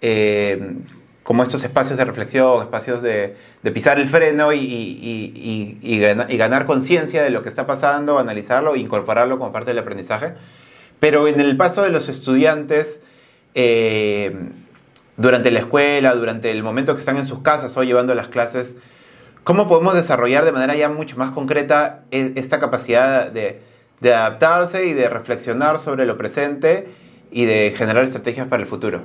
eh, 0.00 0.76
como 1.22 1.42
estos 1.42 1.62
espacios 1.64 1.98
de 1.98 2.04
reflexión, 2.04 2.62
espacios 2.62 3.02
de, 3.02 3.36
pisar 3.74 3.98
el 3.98 4.08
freno 4.08 4.52
y, 4.52 5.98
ganar, 6.38 6.66
conciencia 6.66 7.22
de 7.22 7.30
lo 7.30 7.42
que 7.42 7.48
está 7.48 7.66
pasando, 7.66 8.18
analizarlo 8.18 8.74
e 8.74 8.78
incorporarlo 8.78 9.38
como 9.38 9.52
parte 9.52 9.70
del 9.70 9.78
aprendizaje. 9.78 10.34
Pero 10.98 11.28
en 11.28 11.40
el 11.40 11.56
paso 11.56 11.82
de 11.82 11.90
los 11.90 12.08
estudiantes, 12.08 13.02
eh, 13.54 14.34
durante 15.16 15.50
la 15.50 15.60
escuela, 15.60 16.14
durante 16.14 16.50
el 16.50 16.62
momento 16.62 16.94
que 16.94 17.00
están 17.00 17.16
en 17.16 17.26
sus 17.26 17.40
casas 17.40 17.76
o 17.76 17.84
llevando 17.84 18.14
las 18.14 18.28
clases, 18.28 18.76
¿cómo 19.44 19.68
podemos 19.68 19.94
desarrollar 19.94 20.44
de 20.44 20.52
manera 20.52 20.74
ya 20.74 20.88
mucho 20.88 21.16
más 21.16 21.30
concreta 21.32 22.04
e, 22.10 22.32
esta 22.36 22.58
capacidad 22.58 23.30
de, 23.30 23.60
de 24.00 24.14
adaptarse 24.14 24.86
y 24.86 24.94
de 24.94 25.08
reflexionar 25.08 25.78
sobre 25.78 26.06
lo 26.06 26.16
presente 26.16 26.88
y 27.30 27.44
de 27.44 27.74
generar 27.76 28.04
estrategias 28.04 28.46
para 28.48 28.62
el 28.62 28.68
futuro? 28.68 29.02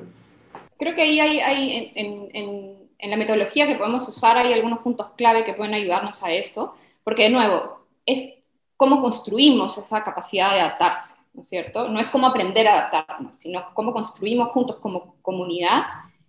Creo 0.77 0.95
que 0.95 1.01
ahí 1.01 1.19
hay, 1.19 1.91
en, 1.95 3.09
la 3.09 3.17
metodología 3.17 3.67
que 3.67 3.75
podemos 3.75 4.07
usar 4.07 4.37
hay 4.37 4.51
algunos 4.51 4.79
puntos 4.79 5.11
clave 5.15 5.45
que 5.45 5.53
pueden 5.53 5.73
ayudarnos 5.73 6.23
a 6.23 6.31
eso, 6.31 6.75
porque 7.03 7.23
de 7.23 7.29
nuevo, 7.29 7.85
es 8.05 8.33
cómo 8.77 8.99
construimos 8.99 9.77
esa 9.77 10.03
capacidad 10.03 10.53
de 10.53 10.61
adaptarse, 10.61 11.13
¿no 11.33 11.43
es 11.43 11.49
cierto? 11.49 11.87
No 11.87 11.99
es 11.99 12.09
cómo 12.09 12.27
aprender 12.27 12.67
a 12.67 12.73
adaptarnos, 12.73 13.35
sino 13.35 13.73
cómo 13.73 13.93
construimos 13.93 14.49
juntos 14.49 14.77
como 14.77 15.15
comunidad 15.21 15.83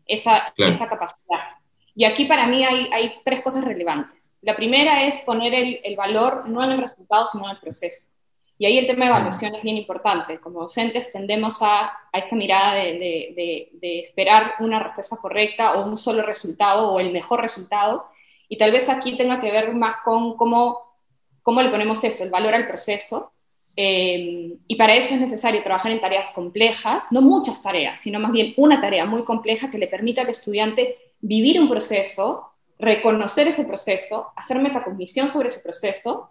esa, 0.07 0.53
esa 0.57 0.89
capacidad. 0.89 1.57
Y 1.95 2.05
aquí 2.05 2.27
para 2.27 2.47
mí 2.47 2.63
hay, 2.63 2.91
hay, 2.93 3.15
tres 3.25 3.41
cosas 3.41 3.65
relevantes. 3.65 4.37
La 4.43 4.55
primera 4.55 5.05
es 5.05 5.19
poner 5.21 5.55
el, 5.55 5.81
el, 5.83 5.97
valor 5.97 6.47
no 6.47 6.63
en 6.63 6.73
el 6.73 6.79
resultado, 6.79 7.27
sino 7.27 7.47
en 7.47 7.53
el 7.53 7.59
proceso. 7.59 8.11
Y 8.59 8.65
ahí 8.65 8.79
el 8.79 8.87
tema 8.87 9.05
de 9.05 9.11
evaluación 9.11 9.55
es 9.55 9.63
bien 9.63 9.77
importante. 9.77 10.39
Como 10.41 10.61
docentes 10.61 11.13
tendemos 11.13 11.63
a, 11.63 11.93
a 12.13 12.19
esta 12.19 12.35
mirada 12.35 12.75
de, 12.75 12.95
de, 12.95 13.71
de, 13.73 14.01
esperar 14.01 14.55
una 14.61 14.79
respuesta 14.79 15.17
correcta 15.19 15.75
o 15.75 15.87
un 15.87 15.99
solo 15.99 16.23
resultado 16.23 16.91
o 16.91 17.01
el 17.01 17.13
mejor 17.13 17.43
resultado. 17.43 18.07
Y 18.49 18.57
tal 18.57 18.73
vez 18.73 18.89
aquí 18.89 19.17
tenga 19.17 19.41
que 19.41 19.51
ver 19.51 19.75
más 19.75 19.97
con 20.05 20.37
cómo, 20.37 20.97
cómo 21.43 21.61
le 21.61 21.69
ponemos 21.69 22.03
eso, 22.03 22.25
el 22.25 22.31
valor 22.31 22.55
al 22.55 22.67
proceso. 22.67 23.33
Eh, 23.77 24.55
y 24.67 24.77
para 24.77 24.95
eso 24.95 25.15
es 25.15 25.21
necesario 25.21 25.63
trabajar 25.63 25.93
en 25.93 26.01
tareas 26.01 26.31
complejas, 26.31 27.09
no 27.11 27.21
muchas 27.21 27.63
tareas, 27.63 28.01
sino 28.01 28.19
más 28.19 28.33
bien 28.33 28.55
una 28.57 28.81
tarea 28.81 29.05
muy 29.05 29.23
compleja 29.25 29.71
que 29.71 29.77
le 29.77 29.87
permita 29.87 30.23
al 30.23 30.31
estudiante 30.31 30.97
vivir 31.21 31.61
un 31.61 31.69
proceso, 31.69 32.53
reconocer 32.79 33.49
ese 33.49 33.65
proceso, 33.65 34.29
hacer 34.35 34.59
metacognición 34.61 35.29
sobre 35.29 35.49
ese 35.49 35.61
proceso 35.61 36.31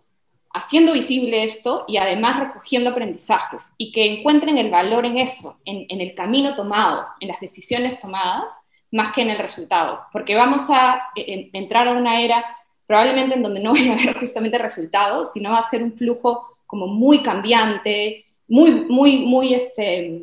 haciendo 0.56 0.94
visible 0.94 1.44
esto 1.44 1.84
y 1.86 1.98
además 1.98 2.40
recogiendo 2.40 2.90
aprendizajes 2.90 3.62
y 3.78 3.92
que 3.92 4.06
encuentren 4.06 4.58
el 4.58 4.72
valor 4.72 5.06
en 5.06 5.18
eso, 5.18 5.58
en, 5.66 6.00
el 6.00 6.16
camino 6.16 6.56
tomado, 6.56 7.06
en 7.20 7.28
las 7.28 7.42
decisiones 7.42 8.00
tomadas, 8.00 8.46
más 8.90 9.12
que 9.12 9.22
en 9.22 9.32
el 9.32 9.38
resultado, 9.38 10.00
porque 10.14 10.34
vamos 10.34 10.70
a 10.70 11.10
entrar 11.16 11.90
a 11.90 11.92
una 11.92 12.22
era 12.22 12.44
probablemente 12.88 13.36
en 13.36 13.44
donde 13.44 13.60
no 13.60 13.74
va 13.74 13.80
a 13.80 13.94
haber 13.94 14.18
justamente 14.20 14.58
resultados, 14.58 15.34
sino 15.34 15.52
va 15.52 15.60
a 15.60 15.70
ser 15.70 15.84
un 15.84 15.92
flujo 15.92 16.58
como 16.66 16.88
muy 16.88 17.22
cambiante, 17.22 18.26
muy, 18.48 18.72
muy, 18.72 19.18
muy 19.26 19.54
este, 19.54 20.22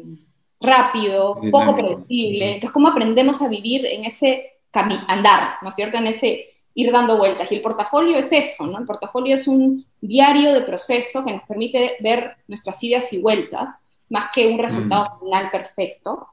rápido, 0.61 1.41
poco 1.51 1.77
predecible. 1.77 2.55
Entonces, 2.55 2.71
¿cómo 2.71 2.89
aprendemos 2.89 3.43
a 3.43 3.49
vivir 3.49 3.85
en 3.85 4.05
ese 4.05 4.53
andar, 4.73 5.57
¿no 5.61 5.69
es 5.69 5.75
cierto? 5.75 5.99
En 5.99 6.07
ese 6.07 6.52
ir 6.75 6.93
dando 6.93 7.19
vueltas. 7.19 7.51
Y 7.51 7.57
el 7.57 7.61
portafolio 7.61 8.17
es 8.17 8.33
eso, 8.33 8.67
¿no? 8.67 8.79
El 8.79 8.87
portafolio 8.87 9.37
es 9.37 9.47
un 9.47 9.85
diario 10.01 10.53
de 10.53 10.63
proceso 10.63 11.25
que 11.25 11.33
nos 11.33 11.43
permite 11.45 11.97
ver 12.01 12.37
nuestras 12.49 12.83
idas 12.83 13.13
y 13.13 13.19
vueltas, 13.19 13.79
más 14.09 14.27
que 14.33 14.47
un 14.47 14.59
resultado 14.59 15.19
final 15.21 15.51
perfecto. 15.51 16.29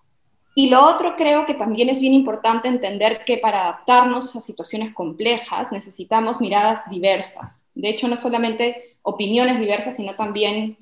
Y 0.56 0.70
lo 0.70 0.84
otro 0.84 1.16
creo 1.16 1.46
que 1.46 1.54
también 1.54 1.90
es 1.90 2.00
bien 2.00 2.14
importante 2.14 2.68
entender 2.68 3.24
que 3.26 3.38
para 3.38 3.62
adaptarnos 3.62 4.36
a 4.36 4.42
situaciones 4.42 4.94
complejas 4.94 5.72
necesitamos 5.72 6.42
miradas 6.42 6.82
diversas. 6.90 7.66
De 7.76 7.90
hecho, 7.90 8.08
no 8.08 8.18
solamente 8.18 8.98
opiniones 9.02 9.60
diversas, 9.60 9.96
sino 9.96 10.16
también 10.16 10.78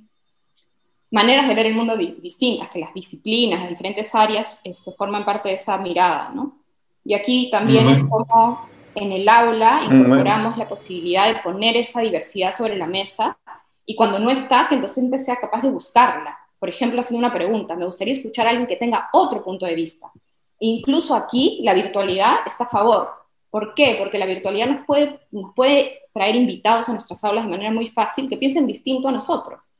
maneras 1.11 1.47
de 1.47 1.55
ver 1.55 1.67
el 1.67 1.75
mundo 1.75 1.95
distintas, 1.95 2.69
que 2.69 2.79
las 2.79 2.93
disciplinas, 2.93 3.61
las 3.61 3.69
diferentes 3.69 4.13
áreas 4.15 4.59
este, 4.63 4.91
forman 4.91 5.25
parte 5.25 5.49
de 5.49 5.55
esa 5.55 5.77
mirada, 5.77 6.31
¿no? 6.33 6.57
Y 7.05 7.13
aquí 7.13 7.49
también 7.49 7.87
es 7.87 8.03
como 8.03 8.67
en 8.97 9.11
el 9.11 9.29
aula 9.29 9.81
mm, 9.81 9.93
incorporamos 9.95 10.57
la 10.57 10.67
posibilidad 10.67 11.27
de 11.33 11.39
poner 11.41 11.77
esa 11.77 12.01
diversidad 12.01 12.51
sobre 12.51 12.75
la 12.75 12.87
mesa 12.87 13.37
y 13.85 13.95
cuando 13.95 14.19
no 14.19 14.29
está, 14.29 14.67
que 14.67 14.75
el 14.75 14.81
docente 14.81 15.17
sea 15.17 15.37
capaz 15.37 15.61
de 15.61 15.69
buscarla. 15.69 16.37
Por 16.59 16.67
ejemplo, 16.67 16.99
haciendo 16.99 17.25
una 17.25 17.33
pregunta, 17.33 17.75
me 17.75 17.85
gustaría 17.85 18.13
escuchar 18.13 18.47
a 18.47 18.49
alguien 18.49 18.67
que 18.67 18.75
tenga 18.75 19.09
otro 19.13 19.43
punto 19.43 19.65
de 19.65 19.75
vista. 19.75 20.11
incluso 20.59 21.15
aquí 21.15 21.59
la 21.63 21.73
virtualidad 21.73 22.37
está 22.45 22.65
a 22.65 22.69
favor. 22.69 23.09
¿Por 23.49 23.73
qué? 23.75 23.95
Porque 23.99 24.17
la 24.17 24.25
virtualidad 24.25 24.67
nos 24.67 24.85
puede, 24.85 25.19
nos 25.31 25.53
puede 25.53 26.01
traer 26.13 26.35
invitados 26.35 26.89
a 26.89 26.91
nuestras 26.91 27.23
aulas 27.23 27.45
de 27.45 27.51
manera 27.51 27.71
muy 27.71 27.87
fácil 27.87 28.27
que 28.27 28.37
piensen 28.37 28.65
distinto 28.65 29.07
a 29.07 29.11
nosotros 29.11 29.71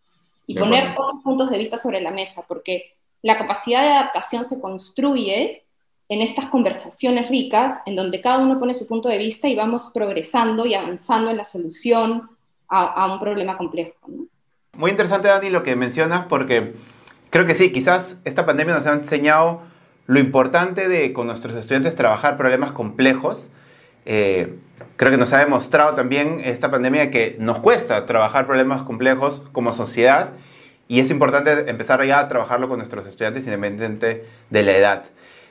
y 0.45 0.57
poner 0.57 0.95
otros 0.97 1.23
puntos 1.23 1.49
de 1.49 1.57
vista 1.57 1.77
sobre 1.77 1.99
la 1.99 2.11
mesa, 2.11 2.45
porque 2.47 2.95
la 3.21 3.37
capacidad 3.37 3.81
de 3.81 3.89
adaptación 3.89 4.45
se 4.45 4.61
construye 4.61 5.66
en 6.09 6.21
estas 6.21 6.47
conversaciones 6.47 7.29
ricas 7.29 7.81
en 7.85 7.95
donde 7.95 8.21
cada 8.21 8.39
uno 8.39 8.59
pone 8.59 8.73
su 8.73 8.87
punto 8.87 9.09
de 9.09 9.17
vista 9.17 9.47
y 9.47 9.55
vamos 9.55 9.91
progresando 9.93 10.65
y 10.65 10.73
avanzando 10.73 11.29
en 11.31 11.37
la 11.37 11.43
solución 11.43 12.29
a, 12.69 13.11
un 13.11 13.19
problema 13.19 13.57
complejo. 13.57 13.95
Muy 14.73 14.91
interesante, 14.91 15.27
Dani, 15.27 15.49
lo 15.49 15.63
que 15.63 15.75
mencionas, 15.75 16.25
porque 16.27 16.73
creo 17.29 17.45
que 17.45 17.55
sí, 17.55 17.71
quizás 17.71 18.21
esta 18.25 18.45
pandemia 18.45 18.75
nos 18.75 18.85
ha 18.85 18.93
enseñado 18.93 19.61
lo 20.05 20.19
importante 20.19 20.87
de 20.87 21.13
con 21.13 21.27
nuestros 21.27 21.55
estudiantes 21.55 21.95
trabajar 21.95 22.37
problemas 22.37 22.71
complejos. 22.71 23.49
Eh, 24.05 24.57
creo 24.95 25.11
que 25.11 25.17
nos 25.17 25.33
ha 25.33 25.39
demostrado 25.39 25.95
también 25.95 26.41
esta 26.43 26.71
pandemia 26.71 27.11
que 27.11 27.35
nos 27.39 27.59
cuesta 27.59 28.05
trabajar 28.05 28.45
problemas 28.45 28.83
complejos 28.83 29.43
como 29.51 29.73
sociedad 29.73 30.33
y 30.87 30.99
es 31.01 31.09
importante 31.09 31.69
empezar 31.69 32.03
ya 32.05 32.19
a 32.19 32.27
trabajarlo 32.29 32.69
con 32.69 32.77
nuestros 32.77 33.05
estudiantes 33.05 33.45
independientemente 33.45 34.25
de 34.49 34.63
la 34.63 34.77
edad. 34.77 35.05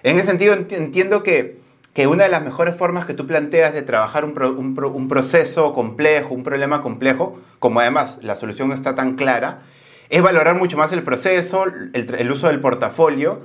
En 0.07 0.19
ese 0.19 0.29
sentido, 0.29 0.55
entiendo 0.55 1.25
que, 1.25 1.59
que 1.93 2.07
una 2.07 2.23
de 2.23 2.31
las 2.31 2.45
mejores 2.45 2.77
formas 2.77 3.07
que 3.07 3.13
tú 3.13 3.27
planteas 3.27 3.75
de 3.75 3.83
trabajar 3.83 4.25
un, 4.25 4.41
un, 4.41 5.09
proceso 5.09 5.75
complejo, 5.75 6.33
un 6.33 6.45
problema 6.45 6.81
complejo, 6.81 7.41
como 7.59 7.81
además 7.81 8.21
la 8.23 8.37
solución 8.37 8.69
no 8.69 8.75
está 8.77 8.95
tan 8.95 9.17
clara, 9.17 9.63
es 10.09 10.23
valorar 10.23 10.55
mucho 10.55 10.77
más 10.77 10.93
el 10.93 11.03
proceso, 11.03 11.65
el, 11.65 12.15
el 12.17 12.31
uso 12.31 12.47
del 12.47 12.61
portafolio 12.61 13.41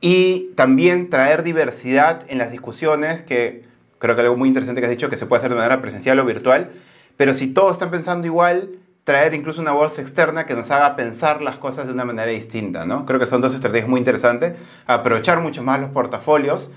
y 0.00 0.50
también 0.56 1.10
traer 1.10 1.44
diversidad 1.44 2.24
en 2.26 2.38
las 2.38 2.50
discusiones, 2.50 3.22
que 3.22 3.62
creo 4.00 4.16
que 4.16 4.22
algo 4.22 4.36
muy 4.36 4.48
interesante 4.48 4.80
que 4.80 4.88
has 4.88 4.90
dicho, 4.90 5.10
que 5.10 5.16
se 5.16 5.26
puede 5.26 5.38
hacer 5.38 5.50
de 5.50 5.58
manera 5.58 5.80
presencial 5.80 6.18
o 6.18 6.24
virtual, 6.24 6.72
pero 7.16 7.34
si 7.34 7.46
todos 7.46 7.74
están 7.74 7.92
pensando 7.92 8.26
igual, 8.26 8.70
traer 9.04 9.34
incluso 9.34 9.60
una 9.60 9.72
voz 9.72 9.98
externa 9.98 10.46
que 10.46 10.54
nos 10.54 10.70
haga 10.70 10.96
pensar 10.96 11.42
las 11.42 11.56
cosas 11.56 11.86
de 11.86 11.92
una 11.92 12.04
manera 12.04 12.30
distinta, 12.30 12.84
¿no? 12.84 13.06
Creo 13.06 13.18
que 13.18 13.26
son 13.26 13.40
dos 13.40 13.54
estrategias 13.54 13.88
muy 13.88 13.98
interesantes, 13.98 14.54
aprovechar 14.86 15.40
mucho 15.40 15.62
más 15.62 15.80
los 15.80 15.90
portafolios 15.90 16.70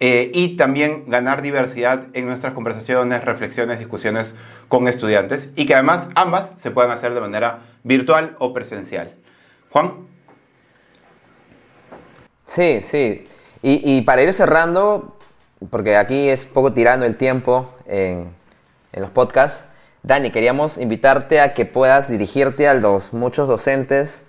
eh, 0.00 0.30
y 0.34 0.56
también 0.56 1.04
ganar 1.08 1.42
diversidad 1.42 2.04
en 2.12 2.26
nuestras 2.26 2.52
conversaciones, 2.52 3.24
reflexiones, 3.24 3.78
discusiones 3.78 4.34
con 4.68 4.88
estudiantes 4.88 5.52
y 5.56 5.66
que 5.66 5.74
además 5.74 6.08
ambas 6.14 6.50
se 6.56 6.70
puedan 6.70 6.90
hacer 6.90 7.14
de 7.14 7.20
manera 7.20 7.60
virtual 7.82 8.36
o 8.38 8.52
presencial. 8.52 9.14
Juan. 9.70 10.06
Sí, 12.46 12.80
sí. 12.82 13.28
Y, 13.62 14.02
para 14.02 14.22
ir 14.22 14.32
cerrando, 14.32 15.16
porque 15.70 15.96
aquí 15.96 16.28
es 16.28 16.46
poco 16.46 16.72
tirando 16.72 17.04
el 17.04 17.16
tiempo 17.16 17.74
en, 17.86 18.32
en 18.92 19.02
los 19.02 19.10
podcasts, 19.10 19.66
Dani, 20.06 20.30
queríamos 20.30 20.78
invitarte 20.78 21.40
a 21.40 21.52
que 21.52 21.64
puedas 21.64 22.08
dirigirte 22.08 22.68
a 22.68 22.74
los 22.74 23.12
muchos 23.12 23.48
docentes 23.48 24.24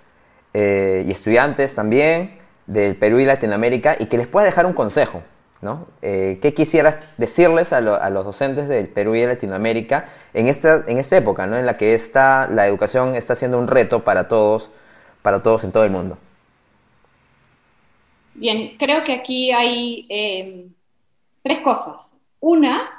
eh, 0.55 1.05
y 1.07 1.12
estudiantes 1.12 1.75
también 1.75 2.39
del 2.65 2.96
Perú 2.96 3.19
y 3.19 3.25
Latinoamérica 3.25 3.96
y 4.00 4.07
que 4.07 4.17
les 4.17 4.25
puedas 4.25 4.48
dejar 4.50 4.65
un 4.65 4.74
consejo, 4.74 5.22
¿no? 5.62 5.86
Eh, 6.01 6.39
¿Qué 6.41 6.55
quisieras 6.55 6.96
decirles 7.19 7.74
a, 7.74 7.81
los 7.81 8.25
docentes 8.25 8.67
del 8.67 8.88
Perú 8.88 9.13
y 9.13 9.19
de 9.19 9.27
Latinoamérica 9.27 10.10
en 10.34 10.48
esta, 10.48 10.84
en 10.88 10.98
esta 10.98 11.15
época, 11.15 11.46
¿no? 11.46 11.60
En 11.60 11.67
la 11.67 11.77
que 11.77 11.93
está, 11.93 12.50
la 12.51 12.65
educación 12.65 13.13
está 13.13 13.36
siendo 13.36 13.60
un 13.60 13.67
reto 13.67 14.03
para 14.03 14.27
todos, 14.27 14.72
para 15.22 15.43
todos 15.43 15.63
en 15.63 15.72
todo 15.72 15.84
el 15.84 15.91
mundo. 15.91 16.17
Bien, 18.34 18.77
creo 18.79 19.03
que 19.03 19.13
aquí 19.13 19.51
hay 19.51 20.07
eh, 20.10 20.65
tres 21.43 21.60
cosas. 21.60 21.98
Una, 22.39 22.96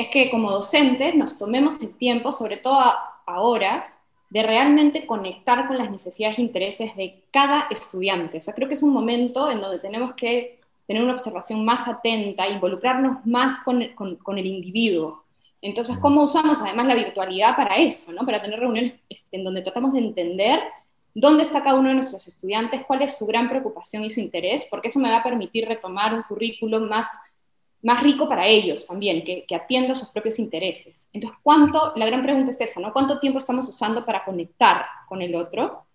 es 0.00 0.08
que 0.08 0.30
como 0.30 0.50
docentes 0.50 1.14
nos 1.14 1.36
tomemos 1.36 1.80
el 1.82 1.94
tiempo, 1.96 2.32
sobre 2.32 2.56
todo 2.56 2.80
ahora, 3.26 3.94
de 4.30 4.42
realmente 4.42 5.06
conectar 5.06 5.66
con 5.66 5.76
las 5.76 5.90
necesidades 5.90 6.38
e 6.38 6.42
intereses 6.42 6.96
de 6.96 7.24
cada 7.32 7.66
estudiante. 7.70 8.38
O 8.38 8.40
sea, 8.40 8.54
creo 8.54 8.68
que 8.68 8.74
es 8.74 8.82
un 8.82 8.92
momento 8.92 9.50
en 9.50 9.60
donde 9.60 9.80
tenemos 9.80 10.14
que 10.14 10.60
tener 10.86 11.02
una 11.02 11.12
observación 11.12 11.64
más 11.64 11.86
atenta, 11.86 12.48
involucrarnos 12.48 13.24
más 13.26 13.60
con, 13.60 13.82
el 13.82 14.46
individuo. 14.46 15.24
Entonces, 15.60 15.98
¿cómo 15.98 16.22
usamos 16.22 16.62
además 16.62 16.86
la 16.86 16.94
virtualidad 16.94 17.56
para 17.56 17.76
eso? 17.76 18.12
¿no? 18.12 18.24
Para 18.24 18.40
tener 18.40 18.58
reuniones 18.58 18.94
este, 19.08 19.36
en 19.36 19.44
donde 19.44 19.62
tratamos 19.62 19.92
de 19.92 19.98
entender 19.98 20.60
dónde 21.12 21.42
está 21.42 21.62
cada 21.62 21.78
uno 21.78 21.88
de 21.88 21.96
nuestros 21.96 22.26
estudiantes, 22.28 22.82
cuál 22.86 23.02
es 23.02 23.18
su 23.18 23.26
gran 23.26 23.48
preocupación 23.48 24.04
y 24.04 24.10
su 24.10 24.20
interés, 24.20 24.66
porque 24.70 24.88
eso 24.88 25.00
me 25.00 25.10
va 25.10 25.18
a 25.18 25.22
permitir 25.22 25.66
retomar 25.66 26.14
un 26.14 26.22
currículo 26.22 26.80
más 26.80 27.08
más 27.82 28.02
rico 28.02 28.28
para 28.28 28.46
ellos 28.46 28.86
también, 28.86 29.24
que, 29.24 29.44
que 29.46 29.54
atienda 29.54 29.94
sus 29.94 30.08
propios 30.08 30.38
intereses. 30.38 31.08
Entonces, 31.12 31.38
¿cuánto, 31.42 31.92
la 31.96 32.06
gran 32.06 32.22
pregunta 32.22 32.50
es 32.50 32.60
esa, 32.60 32.80
¿no? 32.80 32.92
¿Cuánto 32.92 33.18
tiempo 33.20 33.38
estamos 33.38 33.68
usando 33.68 34.04
para 34.04 34.24
conectar 34.24 34.84
con 35.08 35.22
el 35.22 35.34
otro? 35.34 35.86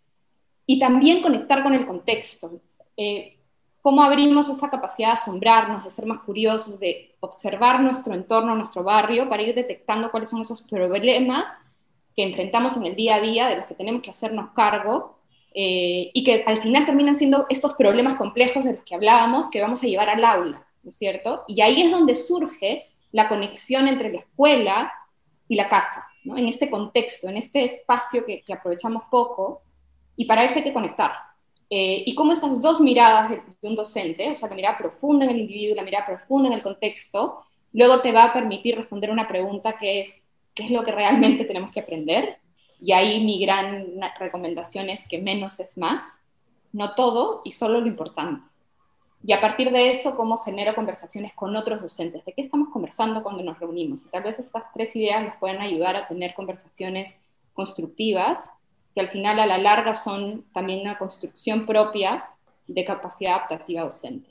Y 0.66 0.80
también 0.80 1.22
conectar 1.22 1.62
con 1.62 1.74
el 1.74 1.86
contexto. 1.86 2.60
Eh, 2.98 3.38
¿Cómo 3.82 4.02
abrimos 4.02 4.50
esa 4.50 4.68
capacidad 4.72 5.10
de 5.10 5.14
asombrarnos, 5.14 5.84
de 5.84 5.92
ser 5.92 6.08
más 6.08 6.22
curiosos, 6.22 6.80
de 6.80 7.16
observar 7.20 7.82
nuestro 7.82 8.16
entorno, 8.16 8.56
nuestro 8.56 8.84
barrio, 8.84 9.30
para 9.30 9.44
ir 9.44 9.54
detectando 9.54 10.10
cuáles 10.10 10.30
son 10.30 10.42
esos 10.42 10.64
problemas 10.64 11.46
que 12.16 12.24
enfrentamos 12.24 12.78
en 12.78 12.86
el 12.88 12.96
día 12.96 13.16
a 13.16 13.22
día, 13.22 13.48
de 13.48 13.58
los 13.58 13.66
que 13.66 13.76
tenemos 13.76 14.02
que 14.02 14.10
hacernos 14.10 14.52
cargo, 14.56 15.20
eh, 15.54 16.10
y 16.14 16.24
que 16.24 16.44
al 16.48 16.62
final 16.62 16.86
terminan 16.86 17.18
siendo 17.18 17.46
estos 17.48 17.76
problemas 17.76 18.16
complejos 18.16 18.66
de 18.66 18.74
los 18.74 18.84
que 18.84 18.96
hablábamos, 18.96 19.52
que 19.52 19.62
vamos 19.62 19.84
a 19.84 19.88
llevar 19.88 20.10
al 20.10 20.24
aula. 20.24 20.65
¿No 20.86 20.90
es 20.90 20.98
cierto? 20.98 21.44
Y 21.48 21.62
ahí 21.62 21.82
es 21.82 21.92
donde 21.92 22.16
surge 22.16 22.88
la 23.12 23.28
conexión 23.28 23.88
entre 23.88 24.14
la 24.14 24.20
escuela 24.20 24.94
y 25.48 25.56
la 25.56 25.68
casa. 25.68 26.06
En 26.24 26.48
este 26.48 26.70
contexto, 26.70 27.28
en 27.28 27.38
este 27.38 27.66
espacio 27.66 28.24
que, 28.26 28.44
aprovechamos 28.54 29.04
poco, 29.10 29.64
y 30.16 30.26
para 30.26 30.44
eso 30.44 30.60
hay 30.60 30.64
que 30.64 30.74
conectar. 30.74 31.12
Eh, 31.70 32.04
y 32.06 32.14
cómo 32.14 32.34
esas 32.34 32.62
dos 32.62 32.80
miradas 32.80 33.32
de, 33.32 33.42
un 33.68 33.76
docente, 33.76 34.32
o 34.32 34.38
sea, 34.38 34.48
la 34.48 34.56
mirada 34.56 34.78
profunda 34.78 35.26
en 35.26 35.32
el 35.32 35.40
individuo 35.40 35.74
y 35.74 35.76
la 35.76 35.84
mirada 35.84 36.06
profunda 36.06 36.50
en 36.50 36.54
el 36.54 36.62
contexto, 36.62 37.44
luego 37.74 38.02
te 38.02 38.12
va 38.12 38.26
a 38.26 38.34
permitir 38.34 38.76
responder 38.76 39.10
una 39.10 39.28
pregunta 39.28 39.78
que 39.78 40.02
es, 40.02 40.22
¿qué 40.54 40.66
es 40.66 40.72
lo 40.72 40.84
que 40.84 40.92
realmente 40.92 41.46
tenemos 41.46 41.72
que 41.72 41.80
aprender? 41.80 42.38
Y 42.80 42.92
ahí 42.92 43.26
mi 43.26 43.40
gran 43.40 44.00
recomendación 44.20 44.90
es 44.92 45.04
que 45.08 45.18
menos 45.18 45.60
es 45.60 45.78
más, 45.78 46.04
no 46.74 46.94
todo 46.94 47.42
y 47.44 47.54
solo 47.54 47.82
lo 47.82 47.88
importante. 47.88 48.44
Y 49.28 49.34
a 49.34 49.42
partir 49.42 49.72
de 49.72 49.90
eso, 49.90 50.16
cómo 50.16 50.38
genero 50.38 50.76
conversaciones 50.76 51.34
con 51.34 51.56
otros 51.56 51.82
docentes. 51.82 52.24
¿De 52.26 52.34
qué 52.34 52.44
estamos 52.44 52.70
conversando 52.72 53.24
cuando 53.24 53.42
nos 53.42 53.60
reunimos? 53.60 54.06
Y 54.06 54.10
tal 54.10 54.22
vez 54.22 54.38
estas 54.38 54.72
tres 54.72 54.96
ideas 54.96 55.24
nos 55.24 55.36
pueden 55.38 55.62
ayudar 55.62 55.96
a 55.96 56.08
tener 56.08 56.36
conversaciones 56.36 57.18
constructivas, 57.54 58.52
que 58.94 59.02
al 59.02 59.10
final 59.10 59.40
a 59.40 59.48
la 59.48 59.58
larga 59.58 59.96
son 59.96 60.46
también 60.54 60.82
una 60.82 61.00
construcción 61.00 61.66
propia 61.66 62.26
de 62.68 62.86
capacidad 62.86 63.34
adaptativa 63.38 63.82
docente. 63.82 64.30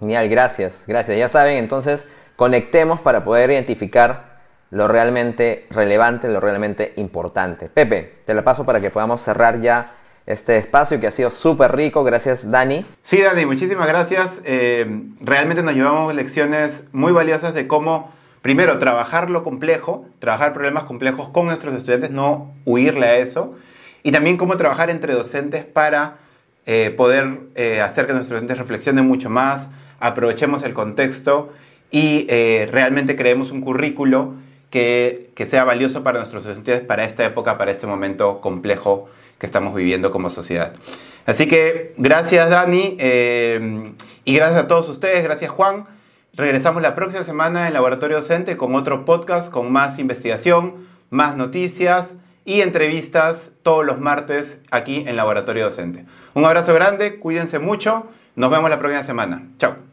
Genial, 0.00 0.28
gracias, 0.28 0.84
gracias. 0.86 1.16
Ya 1.16 1.28
saben, 1.30 1.56
entonces 1.56 2.06
conectemos 2.36 3.00
para 3.00 3.24
poder 3.24 3.50
identificar 3.50 4.42
lo 4.68 4.86
realmente 4.86 5.66
relevante, 5.70 6.28
lo 6.28 6.40
realmente 6.40 6.92
importante. 6.96 7.70
Pepe, 7.70 8.20
te 8.26 8.34
la 8.34 8.44
paso 8.44 8.66
para 8.66 8.82
que 8.82 8.90
podamos 8.90 9.22
cerrar 9.22 9.62
ya 9.62 9.94
este 10.26 10.56
espacio 10.58 11.00
que 11.00 11.06
ha 11.06 11.10
sido 11.10 11.30
súper 11.30 11.74
rico. 11.74 12.04
Gracias, 12.04 12.50
Dani. 12.50 12.84
Sí, 13.02 13.20
Dani, 13.20 13.46
muchísimas 13.46 13.88
gracias. 13.88 14.40
Eh, 14.44 15.02
realmente 15.20 15.62
nos 15.62 15.74
llevamos 15.74 16.14
lecciones 16.14 16.84
muy 16.92 17.12
valiosas 17.12 17.54
de 17.54 17.66
cómo, 17.66 18.12
primero, 18.42 18.78
trabajar 18.78 19.30
lo 19.30 19.42
complejo, 19.42 20.06
trabajar 20.18 20.52
problemas 20.52 20.84
complejos 20.84 21.28
con 21.28 21.46
nuestros 21.46 21.74
estudiantes, 21.74 22.10
no 22.10 22.52
huirle 22.64 23.06
a 23.06 23.16
eso, 23.18 23.56
y 24.02 24.12
también 24.12 24.36
cómo 24.36 24.56
trabajar 24.56 24.90
entre 24.90 25.14
docentes 25.14 25.64
para 25.64 26.18
eh, 26.66 26.94
poder 26.96 27.40
eh, 27.54 27.80
hacer 27.80 28.06
que 28.06 28.12
nuestros 28.12 28.36
estudiantes 28.36 28.58
reflexionen 28.58 29.06
mucho 29.06 29.30
más, 29.30 29.68
aprovechemos 29.98 30.62
el 30.62 30.72
contexto 30.72 31.52
y 31.90 32.28
realmente 32.70 33.16
creemos 33.16 33.50
un 33.50 33.60
currículo 33.60 34.34
que, 34.70 35.32
que 35.34 35.44
sea 35.44 35.64
valioso 35.64 36.04
para 36.04 36.20
nuestros 36.20 36.46
estudiantes 36.46 36.86
para 36.86 37.04
esta 37.04 37.24
época, 37.24 37.58
para 37.58 37.72
este 37.72 37.88
momento 37.88 38.40
complejo 38.40 39.08
que 39.40 39.46
estamos 39.46 39.74
viviendo 39.74 40.12
como 40.12 40.30
sociedad. 40.30 40.74
Así 41.26 41.48
que 41.48 41.94
gracias 41.96 42.48
Dani 42.48 42.96
eh, 43.00 43.92
y 44.24 44.34
gracias 44.34 44.64
a 44.64 44.68
todos 44.68 44.88
ustedes, 44.88 45.24
gracias 45.24 45.50
Juan. 45.50 45.86
Regresamos 46.34 46.82
la 46.82 46.94
próxima 46.94 47.24
semana 47.24 47.66
en 47.66 47.74
Laboratorio 47.74 48.18
Docente 48.18 48.56
con 48.56 48.74
otro 48.76 49.04
podcast, 49.04 49.50
con 49.50 49.72
más 49.72 49.98
investigación, 49.98 50.86
más 51.10 51.36
noticias 51.36 52.14
y 52.44 52.60
entrevistas 52.60 53.50
todos 53.62 53.84
los 53.84 53.98
martes 53.98 54.58
aquí 54.70 55.04
en 55.06 55.16
Laboratorio 55.16 55.64
Docente. 55.64 56.04
Un 56.34 56.44
abrazo 56.44 56.72
grande, 56.74 57.18
cuídense 57.18 57.58
mucho, 57.58 58.06
nos 58.36 58.50
vemos 58.50 58.70
la 58.70 58.78
próxima 58.78 59.02
semana. 59.02 59.48
Chao. 59.58 59.89